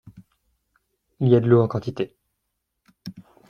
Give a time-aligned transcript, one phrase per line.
[1.19, 2.15] Il y a de l’eau en quantité.